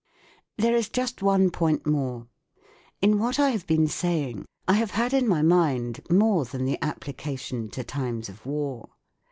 [0.57, 2.25] There is just one point more.
[3.03, 6.83] In what I have been saying I have had in my mind more than the
[6.83, 8.89] application to times of war.